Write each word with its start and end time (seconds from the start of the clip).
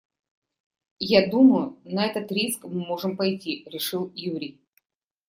«Я 1.13 1.27
думаю, 1.29 1.77
на 1.85 2.07
этот 2.07 2.31
риск 2.31 2.63
мы 2.65 2.79
можем 2.83 3.15
пойти»,- 3.17 3.63
решил 3.67 4.11
Юрий. 4.15 4.59